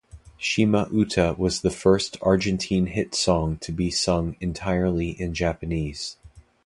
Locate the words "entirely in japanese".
4.39-6.17